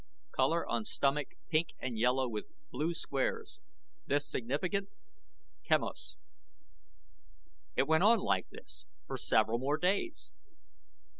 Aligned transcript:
COLOR 0.31 0.65
ON 0.67 0.83
STOMACH 0.83 1.27
PINK 1.49 1.73
AND 1.77 1.95
YELLOW 1.99 2.27
WITH 2.27 2.45
BLUE 2.71 2.95
SQUARES. 2.95 3.59
THIS 4.07 4.27
SIGNIFICANT? 4.27 4.89
QUEMOS 5.67 6.15
It 7.75 7.87
went 7.87 8.01
on 8.03 8.17
like 8.17 8.49
this 8.49 8.87
for 9.05 9.15
several 9.15 9.59
more 9.59 9.77
days. 9.77 10.31